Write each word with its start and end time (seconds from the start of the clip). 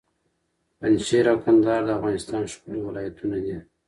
پنجشېر 0.79 1.25
او 1.31 1.37
کندهار 1.45 1.81
د 1.85 1.89
افغانستان 1.97 2.41
ښکلي 2.51 2.79
ولایتونه 2.83 3.37
دي. 3.45 3.57